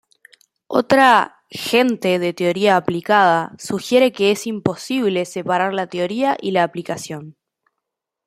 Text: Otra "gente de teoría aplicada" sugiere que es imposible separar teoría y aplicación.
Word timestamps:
Otra 0.65 1.43
"gente 1.51 2.17
de 2.17 2.33
teoría 2.33 2.75
aplicada" 2.75 3.53
sugiere 3.59 4.11
que 4.11 4.31
es 4.31 4.47
imposible 4.47 5.25
separar 5.25 5.87
teoría 5.89 6.35
y 6.41 6.57
aplicación. 6.57 7.37